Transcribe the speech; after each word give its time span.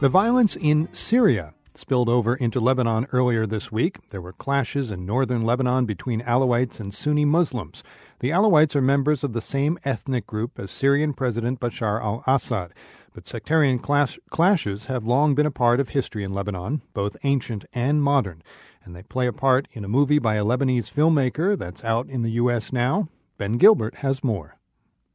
The 0.00 0.08
violence 0.08 0.54
in 0.54 0.88
Syria 0.94 1.54
spilled 1.74 2.08
over 2.08 2.36
into 2.36 2.60
Lebanon 2.60 3.08
earlier 3.10 3.46
this 3.46 3.72
week. 3.72 3.98
There 4.10 4.22
were 4.22 4.32
clashes 4.32 4.92
in 4.92 5.04
northern 5.04 5.42
Lebanon 5.42 5.86
between 5.86 6.22
Alawites 6.22 6.78
and 6.78 6.94
Sunni 6.94 7.24
Muslims. 7.24 7.82
The 8.20 8.30
Alawites 8.30 8.76
are 8.76 8.80
members 8.80 9.24
of 9.24 9.32
the 9.32 9.40
same 9.40 9.76
ethnic 9.84 10.24
group 10.24 10.56
as 10.56 10.70
Syrian 10.70 11.14
President 11.14 11.58
Bashar 11.58 12.00
al 12.00 12.22
Assad. 12.28 12.74
But 13.12 13.26
sectarian 13.26 13.80
clash- 13.80 14.20
clashes 14.30 14.86
have 14.86 15.04
long 15.04 15.34
been 15.34 15.46
a 15.46 15.50
part 15.50 15.80
of 15.80 15.88
history 15.88 16.22
in 16.22 16.32
Lebanon, 16.32 16.82
both 16.94 17.16
ancient 17.24 17.64
and 17.72 18.00
modern. 18.00 18.44
And 18.84 18.94
they 18.94 19.02
play 19.02 19.26
a 19.26 19.32
part 19.32 19.66
in 19.72 19.84
a 19.84 19.88
movie 19.88 20.20
by 20.20 20.36
a 20.36 20.44
Lebanese 20.44 20.92
filmmaker 20.92 21.58
that's 21.58 21.82
out 21.82 22.08
in 22.08 22.22
the 22.22 22.38
U.S. 22.42 22.72
now. 22.72 23.08
Ben 23.36 23.58
Gilbert 23.58 23.96
has 23.96 24.22
more. 24.22 24.57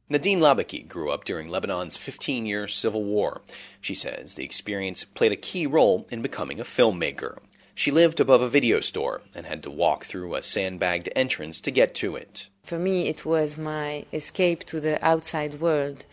Nadine 0.06 0.40
Labaki 0.40 0.86
grew 0.86 1.10
up 1.10 1.24
during 1.24 1.48
Lebanon's 1.48 1.96
15 1.96 2.44
year 2.44 2.68
civil 2.68 3.02
war. 3.02 3.40
She 3.80 3.94
says 3.94 4.34
the 4.34 4.44
experience 4.44 5.02
played 5.02 5.32
a 5.32 5.36
key 5.36 5.66
role 5.66 6.06
in 6.10 6.20
becoming 6.20 6.60
a 6.60 6.64
filmmaker. 6.64 7.38
She 7.74 7.90
lived 7.90 8.20
above 8.20 8.42
a 8.42 8.48
video 8.48 8.80
store 8.80 9.22
and 9.34 9.46
had 9.46 9.62
to 9.62 9.70
walk 9.70 10.04
through 10.04 10.34
a 10.34 10.42
sandbagged 10.42 11.08
entrance 11.16 11.60
to 11.62 11.70
get 11.70 11.94
to 11.96 12.16
it. 12.16 12.48
For 12.62 12.78
me, 12.78 13.08
it 13.08 13.24
was 13.24 13.56
my 13.56 14.04
escape 14.12 14.64
to 14.64 14.78
the 14.78 15.02
outside 15.04 15.60
world 15.60 16.04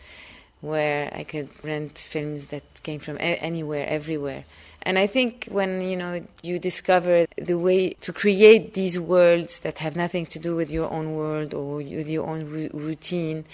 where 0.62 1.12
I 1.14 1.24
could 1.24 1.50
rent 1.62 1.98
films 1.98 2.46
that 2.46 2.62
came 2.82 3.00
from 3.00 3.18
anywhere, 3.20 3.86
everywhere. 3.86 4.44
And 4.84 4.98
I 4.98 5.06
think 5.06 5.48
when 5.50 5.80
you 5.82 5.96
know 5.96 6.24
you 6.42 6.58
discover 6.58 7.26
the 7.36 7.56
way 7.58 7.90
to 8.00 8.12
create 8.12 8.74
these 8.74 8.98
worlds 8.98 9.60
that 9.60 9.78
have 9.78 9.94
nothing 9.96 10.26
to 10.26 10.38
do 10.38 10.56
with 10.56 10.70
your 10.70 10.90
own 10.90 11.14
world 11.14 11.54
or 11.54 11.76
with 11.76 12.08
your 12.08 12.26
own 12.26 12.70
routine, 12.72 13.44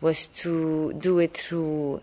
was 0.00 0.28
to 0.28 0.92
do 0.94 1.18
it 1.18 1.34
through 1.36 2.00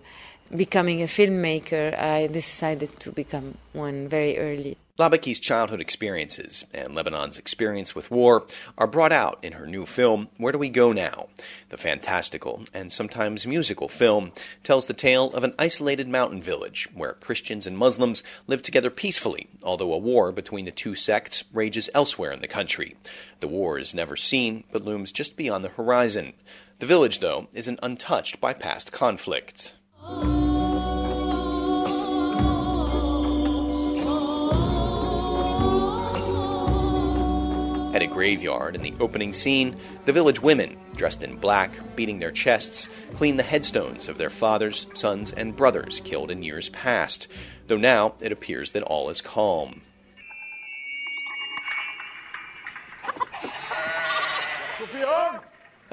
becoming 0.55 1.01
a 1.01 1.05
filmmaker. 1.05 1.97
I 1.97 2.27
decided 2.27 2.99
to 2.99 3.11
become 3.11 3.57
one 3.71 4.07
very 4.09 4.37
early. 4.37 4.77
Labaki's 4.99 5.39
childhood 5.39 5.81
experiences 5.81 6.65
and 6.71 6.93
Lebanon's 6.93 7.39
experience 7.39 7.95
with 7.95 8.11
war 8.11 8.45
are 8.77 8.85
brought 8.85 9.11
out 9.11 9.43
in 9.43 9.53
her 9.53 9.65
new 9.65 9.87
film, 9.87 10.29
Where 10.37 10.53
Do 10.53 10.59
We 10.59 10.69
Go 10.69 10.91
Now? 10.91 11.29
The 11.69 11.79
fantastical 11.79 12.65
and 12.75 12.91
sometimes 12.91 13.47
musical 13.47 13.89
film 13.89 14.33
tells 14.63 14.85
the 14.85 14.93
tale 14.93 15.31
of 15.31 15.43
an 15.43 15.55
isolated 15.57 16.07
mountain 16.07 16.43
village 16.43 16.87
where 16.93 17.13
Christians 17.13 17.65
and 17.65 17.75
Muslims 17.75 18.21
live 18.45 18.61
together 18.61 18.91
peacefully, 18.91 19.47
although 19.63 19.93
a 19.93 19.97
war 19.97 20.31
between 20.31 20.65
the 20.65 20.71
two 20.71 20.93
sects 20.93 21.43
rages 21.51 21.89
elsewhere 21.95 22.31
in 22.31 22.41
the 22.41 22.47
country. 22.47 22.95
The 23.39 23.47
war 23.47 23.79
is 23.79 23.95
never 23.95 24.15
seen, 24.15 24.63
but 24.71 24.83
looms 24.83 25.11
just 25.11 25.35
beyond 25.35 25.63
the 25.63 25.69
horizon. 25.69 26.33
The 26.77 26.85
village, 26.85 27.17
though, 27.17 27.47
isn't 27.51 27.79
untouched 27.81 28.39
by 28.39 28.53
past 28.53 28.91
conflicts. 28.91 29.73
Graveyard 38.13 38.75
in 38.75 38.83
the 38.83 38.93
opening 38.99 39.33
scene, 39.33 39.75
the 40.05 40.13
village 40.13 40.41
women, 40.41 40.77
dressed 40.95 41.23
in 41.23 41.35
black, 41.37 41.71
beating 41.95 42.19
their 42.19 42.31
chests, 42.31 42.87
clean 43.15 43.37
the 43.37 43.43
headstones 43.43 44.07
of 44.07 44.17
their 44.17 44.29
fathers, 44.29 44.85
sons, 44.93 45.31
and 45.31 45.55
brothers 45.55 45.99
killed 46.05 46.29
in 46.29 46.43
years 46.43 46.69
past, 46.69 47.27
though 47.67 47.77
now 47.77 48.13
it 48.21 48.31
appears 48.31 48.71
that 48.71 48.83
all 48.83 49.09
is 49.09 49.21
calm. 49.21 49.81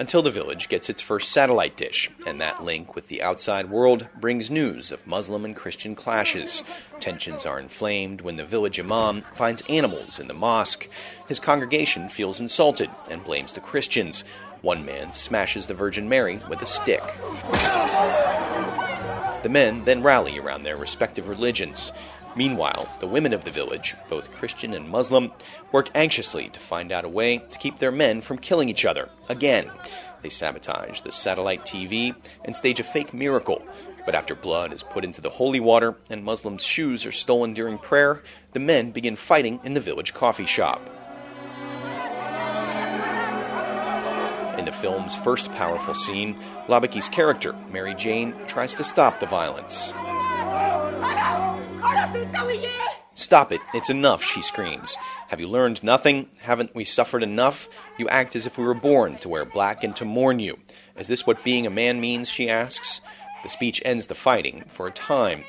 Until 0.01 0.23
the 0.23 0.31
village 0.31 0.71
gets 0.71 0.89
its 0.89 1.03
first 1.03 1.31
satellite 1.31 1.77
dish, 1.77 2.11
and 2.27 2.41
that 2.41 2.65
link 2.65 2.95
with 2.95 3.09
the 3.09 3.23
outside 3.23 3.69
world 3.69 4.09
brings 4.19 4.51
news 4.51 4.91
of 4.91 5.07
Muslim 5.07 5.45
and 5.45 5.55
Christian 5.55 5.95
clashes. 5.95 6.63
Tensions 7.01 7.45
are 7.45 7.61
inflamed 7.61 8.23
when 8.23 8.37
the 8.37 8.45
village 8.45 8.81
imam 8.81 9.23
finds 9.35 9.63
animals 9.69 10.19
in 10.19 10.27
the 10.27 10.33
mosque. 10.33 10.89
His 11.29 11.39
congregation 11.39 12.09
feels 12.09 12.41
insulted 12.41 12.89
and 13.11 13.23
blames 13.23 13.53
the 13.53 13.61
Christians. 13.61 14.25
One 14.63 14.87
man 14.87 15.13
smashes 15.13 15.67
the 15.67 15.75
Virgin 15.75 16.09
Mary 16.09 16.41
with 16.49 16.63
a 16.63 16.67
stick. 16.67 17.03
The 19.43 19.51
men 19.51 19.85
then 19.85 20.03
rally 20.03 20.39
around 20.39 20.63
their 20.63 20.79
respective 20.79 21.29
religions. 21.29 21.93
Meanwhile, 22.37 22.89
the 23.01 23.09
women 23.09 23.33
of 23.33 23.45
the 23.45 23.51
village, 23.51 23.97
both 24.09 24.33
Christian 24.33 24.73
and 24.75 24.89
Muslim, 24.89 25.33
work 25.73 25.91
anxiously 25.95 26.49
to 26.51 26.61
find 26.61 26.93
out 26.93 27.05
a 27.05 27.09
way 27.09 27.39
to 27.39 27.59
keep 27.59 27.79
their 27.79 27.91
men 27.91 28.21
from 28.21 28.39
killing 28.39 28.69
each 28.69 28.85
other 28.85 29.09
again. 29.29 29.71
They 30.23 30.29
sabotage 30.29 31.01
the 31.01 31.13
satellite 31.13 31.65
TV 31.65 32.15
and 32.45 32.55
stage 32.55 32.79
a 32.79 32.85
fake 32.85 33.13
miracle. 33.13 33.67
But 34.07 34.15
after 34.15 34.35
blood 34.35 34.73
is 34.73 34.83
put 34.83 35.05
into 35.05 35.21
the 35.21 35.31
holy 35.31 35.61
water 35.61 35.97
and 36.09 36.25
Muslims' 36.25 36.65
shoes 36.65 37.05
are 37.05 37.13
stolen 37.13 37.53
during 37.53 37.79
prayer, 37.79 38.23
the 38.53 38.61
men 38.61 38.93
begin 38.93 39.17
fighting 39.17 39.61
in 39.65 39.75
the 39.75 39.81
village 39.81 40.15
coffee 40.15 40.47
shop. 40.47 40.81
In 44.59 44.65
the 44.65 44.73
film's 44.73 45.17
first 45.17 45.51
powerful 45.53 45.95
scene, 45.95 46.39
Labaki's 46.69 47.09
character, 47.09 47.55
Mary 47.73 47.95
Jane, 47.95 48.35
tries 48.47 48.75
to 48.75 48.85
stop 48.85 49.19
the 49.19 49.27
violence. 49.27 49.93
Stop 53.15 53.53
it. 53.53 53.61
It's 53.75 53.91
enough, 53.91 54.23
she 54.25 54.41
screams. 54.41 54.97
Have 55.29 55.41
you 55.41 55.49
learned 55.49 55.83
nothing? 55.83 56.31
Haven't 56.39 56.75
we 56.75 56.85
suffered 56.85 57.23
enough? 57.23 57.69
You 57.99 58.09
act 58.09 58.35
as 58.35 58.47
if 58.47 58.57
we 58.57 58.65
were 58.65 58.75
born 58.75 59.17
to 59.19 59.29
wear 59.29 59.45
black 59.45 59.85
and 59.85 59.95
to 59.97 60.05
mourn 60.05 60.39
you. 60.39 60.59
Is 60.97 61.07
this 61.09 61.27
what 61.27 61.45
being 61.45 61.67
a 61.67 61.71
man 61.71 62.01
means? 62.01 62.31
she 62.31 62.49
asks. 62.49 63.01
The 63.43 63.49
speech 63.49 63.83
ends 63.85 64.07
the 64.07 64.15
fighting 64.15 64.65
for 64.69 64.87
a 64.87 64.91
time. 64.91 65.45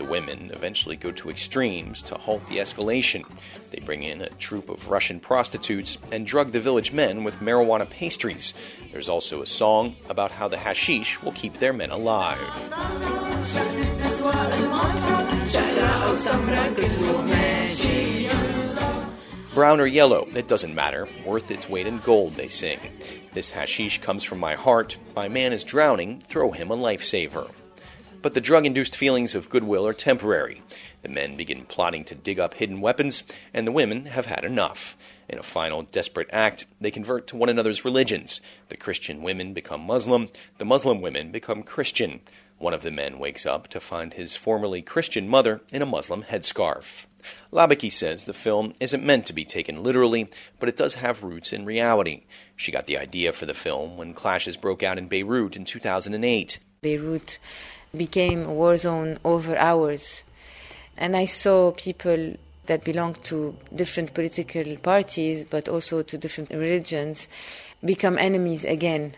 The 0.00 0.04
women 0.06 0.50
eventually 0.54 0.96
go 0.96 1.10
to 1.12 1.28
extremes 1.28 2.00
to 2.02 2.14
halt 2.14 2.46
the 2.46 2.56
escalation. 2.56 3.22
They 3.70 3.80
bring 3.80 4.02
in 4.02 4.22
a 4.22 4.30
troop 4.30 4.70
of 4.70 4.88
Russian 4.88 5.20
prostitutes 5.20 5.98
and 6.10 6.26
drug 6.26 6.52
the 6.52 6.60
village 6.60 6.90
men 6.90 7.22
with 7.22 7.40
marijuana 7.40 7.88
pastries. 7.88 8.54
There's 8.92 9.10
also 9.10 9.42
a 9.42 9.46
song 9.46 9.96
about 10.08 10.30
how 10.30 10.48
the 10.48 10.56
hashish 10.56 11.22
will 11.22 11.32
keep 11.32 11.58
their 11.58 11.74
men 11.74 11.90
alive. 11.90 12.40
Brown 19.60 19.78
or 19.78 19.86
yellow, 19.86 20.26
it 20.34 20.48
doesn't 20.48 20.74
matter. 20.74 21.06
Worth 21.26 21.50
its 21.50 21.68
weight 21.68 21.86
in 21.86 21.98
gold, 21.98 22.32
they 22.34 22.48
sing. 22.48 22.80
This 23.34 23.50
hashish 23.50 24.00
comes 24.00 24.24
from 24.24 24.38
my 24.38 24.54
heart. 24.54 24.96
My 25.14 25.28
man 25.28 25.52
is 25.52 25.64
drowning, 25.64 26.20
throw 26.20 26.50
him 26.50 26.70
a 26.70 26.76
lifesaver. 26.78 27.50
But 28.22 28.32
the 28.32 28.40
drug 28.40 28.64
induced 28.64 28.96
feelings 28.96 29.34
of 29.34 29.50
goodwill 29.50 29.86
are 29.86 29.92
temporary. 29.92 30.62
The 31.02 31.10
men 31.10 31.36
begin 31.36 31.66
plotting 31.66 32.04
to 32.04 32.14
dig 32.14 32.40
up 32.40 32.54
hidden 32.54 32.80
weapons, 32.80 33.22
and 33.52 33.66
the 33.66 33.72
women 33.72 34.06
have 34.06 34.24
had 34.24 34.46
enough. 34.46 34.96
In 35.28 35.38
a 35.38 35.42
final 35.42 35.82
desperate 35.82 36.30
act, 36.32 36.64
they 36.80 36.90
convert 36.90 37.26
to 37.26 37.36
one 37.36 37.50
another's 37.50 37.84
religions. 37.84 38.40
The 38.70 38.78
Christian 38.78 39.22
women 39.22 39.52
become 39.52 39.82
Muslim, 39.82 40.30
the 40.56 40.64
Muslim 40.64 41.02
women 41.02 41.32
become 41.32 41.64
Christian. 41.64 42.20
One 42.60 42.74
of 42.74 42.82
the 42.82 42.90
men 42.90 43.18
wakes 43.18 43.46
up 43.46 43.68
to 43.68 43.80
find 43.80 44.12
his 44.12 44.36
formerly 44.36 44.82
Christian 44.82 45.26
mother 45.26 45.62
in 45.72 45.80
a 45.80 45.86
Muslim 45.86 46.24
headscarf. 46.24 47.06
Labaki 47.50 47.90
says 47.90 48.24
the 48.24 48.34
film 48.34 48.74
isn't 48.78 49.02
meant 49.02 49.24
to 49.26 49.32
be 49.32 49.46
taken 49.46 49.82
literally, 49.82 50.28
but 50.58 50.68
it 50.68 50.76
does 50.76 50.96
have 50.96 51.24
roots 51.24 51.54
in 51.54 51.64
reality. 51.64 52.24
She 52.56 52.70
got 52.70 52.84
the 52.84 52.98
idea 52.98 53.32
for 53.32 53.46
the 53.46 53.54
film 53.54 53.96
when 53.96 54.12
clashes 54.12 54.58
broke 54.58 54.82
out 54.82 54.98
in 54.98 55.08
Beirut 55.08 55.56
in 55.56 55.64
2008. 55.64 56.58
Beirut 56.82 57.38
became 57.96 58.44
a 58.44 58.52
war 58.52 58.76
zone 58.76 59.16
over 59.24 59.56
hours, 59.56 60.22
and 60.98 61.16
I 61.16 61.24
saw 61.24 61.72
people 61.72 62.36
that 62.66 62.84
belonged 62.84 63.24
to 63.24 63.56
different 63.74 64.12
political 64.12 64.76
parties, 64.76 65.44
but 65.44 65.66
also 65.66 66.02
to 66.02 66.18
different 66.18 66.50
religions, 66.50 67.26
become 67.82 68.18
enemies 68.18 68.64
again 68.64 69.14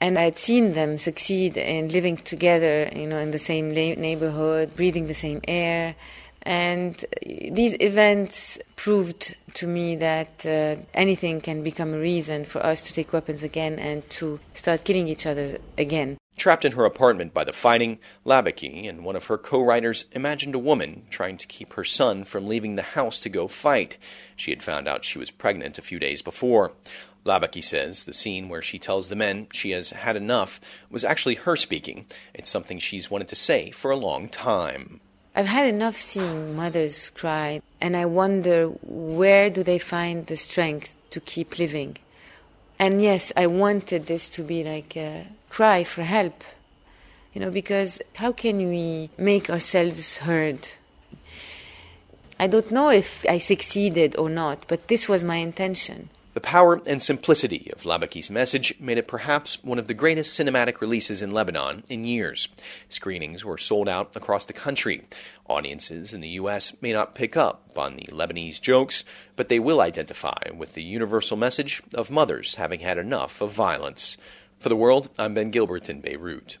and 0.00 0.18
I'd 0.18 0.38
seen 0.38 0.72
them 0.72 0.98
succeed 0.98 1.56
in 1.56 1.88
living 1.88 2.16
together, 2.16 2.88
you 2.94 3.06
know, 3.06 3.18
in 3.18 3.32
the 3.32 3.38
same 3.38 3.70
neighborhood, 3.72 4.76
breathing 4.76 5.06
the 5.06 5.14
same 5.14 5.40
air. 5.48 5.96
And 6.42 7.04
these 7.26 7.76
events 7.80 8.58
proved 8.76 9.34
to 9.54 9.66
me 9.66 9.96
that 9.96 10.46
uh, 10.46 10.76
anything 10.94 11.40
can 11.40 11.62
become 11.62 11.92
a 11.92 11.98
reason 11.98 12.44
for 12.44 12.64
us 12.64 12.82
to 12.84 12.94
take 12.94 13.12
weapons 13.12 13.42
again 13.42 13.78
and 13.78 14.08
to 14.10 14.38
start 14.54 14.84
killing 14.84 15.08
each 15.08 15.26
other 15.26 15.58
again. 15.76 16.16
Trapped 16.38 16.64
in 16.64 16.72
her 16.72 16.84
apartment 16.84 17.34
by 17.34 17.42
the 17.42 17.52
fighting, 17.52 17.98
Labaki 18.24 18.88
and 18.88 19.04
one 19.04 19.16
of 19.16 19.26
her 19.26 19.36
co 19.36 19.60
writers 19.60 20.04
imagined 20.12 20.54
a 20.54 20.58
woman 20.60 21.02
trying 21.10 21.36
to 21.36 21.48
keep 21.48 21.72
her 21.72 21.82
son 21.82 22.22
from 22.22 22.46
leaving 22.46 22.76
the 22.76 22.82
house 22.82 23.18
to 23.20 23.28
go 23.28 23.48
fight. 23.48 23.98
She 24.36 24.52
had 24.52 24.62
found 24.62 24.86
out 24.86 25.04
she 25.04 25.18
was 25.18 25.32
pregnant 25.32 25.78
a 25.78 25.82
few 25.82 25.98
days 25.98 26.22
before. 26.22 26.72
Labaki 27.26 27.62
says 27.62 28.04
the 28.04 28.12
scene 28.12 28.48
where 28.48 28.62
she 28.62 28.78
tells 28.78 29.08
the 29.08 29.16
men 29.16 29.48
she 29.52 29.72
has 29.72 29.90
had 29.90 30.14
enough 30.14 30.60
was 30.90 31.02
actually 31.02 31.34
her 31.34 31.56
speaking. 31.56 32.06
It's 32.32 32.48
something 32.48 32.78
she's 32.78 33.10
wanted 33.10 33.26
to 33.28 33.36
say 33.36 33.72
for 33.72 33.90
a 33.90 33.96
long 33.96 34.28
time. 34.28 35.00
I've 35.34 35.46
had 35.46 35.68
enough 35.68 35.96
seeing 35.96 36.54
mothers 36.54 37.10
cry, 37.10 37.60
and 37.80 37.96
I 37.96 38.06
wonder 38.06 38.68
where 38.82 39.50
do 39.50 39.64
they 39.64 39.78
find 39.78 40.24
the 40.24 40.36
strength 40.36 40.94
to 41.10 41.20
keep 41.20 41.58
living? 41.58 41.96
And 42.78 43.02
yes, 43.02 43.32
I 43.36 43.48
wanted 43.48 44.06
this 44.06 44.28
to 44.30 44.42
be 44.42 44.62
like 44.62 44.96
a 44.96 45.26
cry 45.48 45.84
for 45.84 46.02
help, 46.02 46.44
you 47.32 47.40
know, 47.40 47.50
because 47.50 48.00
how 48.16 48.32
can 48.32 48.58
we 48.68 49.10
make 49.18 49.50
ourselves 49.50 50.18
heard 50.18 50.68
I 52.40 52.46
don't 52.46 52.70
know 52.70 52.90
if 52.90 53.26
I 53.28 53.38
succeeded 53.38 54.16
or 54.16 54.30
not, 54.30 54.64
but 54.68 54.86
this 54.86 55.08
was 55.08 55.24
my 55.24 55.36
intention. 55.36 56.08
The 56.34 56.40
power 56.40 56.80
and 56.86 57.02
simplicity 57.02 57.68
of 57.72 57.82
Labaki's 57.82 58.30
message 58.30 58.72
made 58.78 58.96
it 58.96 59.08
perhaps 59.08 59.58
one 59.64 59.80
of 59.80 59.88
the 59.88 59.94
greatest 59.94 60.38
cinematic 60.38 60.80
releases 60.80 61.20
in 61.20 61.32
Lebanon 61.32 61.82
in 61.88 62.04
years. 62.04 62.48
Screenings 62.88 63.44
were 63.44 63.58
sold 63.58 63.88
out 63.88 64.14
across 64.14 64.44
the 64.44 64.52
country. 64.52 65.02
Audiences 65.48 66.14
in 66.14 66.20
the 66.20 66.28
U.S. 66.40 66.74
may 66.80 66.92
not 66.92 67.16
pick 67.16 67.36
up 67.36 67.72
on 67.76 67.96
the 67.96 68.06
Lebanese 68.12 68.60
jokes, 68.60 69.02
but 69.34 69.48
they 69.48 69.58
will 69.58 69.80
identify 69.80 70.38
with 70.54 70.74
the 70.74 70.84
universal 70.84 71.36
message 71.36 71.82
of 71.92 72.08
mothers 72.08 72.54
having 72.54 72.80
had 72.80 72.98
enough 72.98 73.40
of 73.40 73.50
violence. 73.50 74.16
For 74.58 74.68
the 74.68 74.76
world, 74.76 75.08
I'm 75.16 75.34
Ben 75.34 75.52
Gilbert 75.52 75.88
in 75.88 76.00
Beirut. 76.00 76.58